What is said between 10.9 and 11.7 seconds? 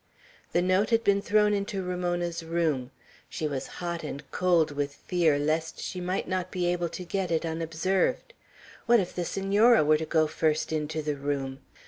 the room!